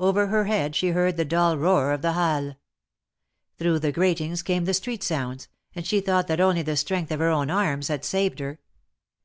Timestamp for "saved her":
8.04-8.58